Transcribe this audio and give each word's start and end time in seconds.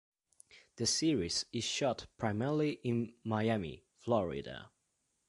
The 0.77 0.87
series 0.87 1.45
is 1.53 1.63
shot 1.63 2.07
primarily 2.17 2.79
in 2.83 3.13
Miami, 3.23 3.83
Florida. 3.99 4.71